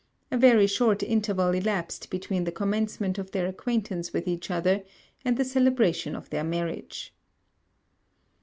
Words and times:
A 0.31 0.37
very 0.39 0.65
short 0.65 1.03
interval 1.03 1.51
elapsed 1.51 2.09
between 2.09 2.43
the 2.43 2.51
commencement 2.51 3.19
of 3.19 3.29
their 3.29 3.45
acquaintance 3.45 4.11
with 4.11 4.27
each 4.27 4.49
other, 4.49 4.81
and 5.23 5.37
the 5.37 5.45
celebration 5.45 6.15
of 6.15 6.31
their 6.31 6.43
marriage. 6.43 7.13